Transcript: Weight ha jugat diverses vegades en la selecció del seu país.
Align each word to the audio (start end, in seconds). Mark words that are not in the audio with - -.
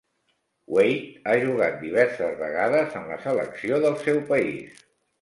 Weight 0.77 1.27
ha 1.27 1.35
jugat 1.43 1.77
diverses 1.83 2.35
vegades 2.41 2.99
en 3.03 3.09
la 3.13 3.23
selecció 3.29 3.83
del 3.89 3.99
seu 4.09 4.23
país. 4.37 4.87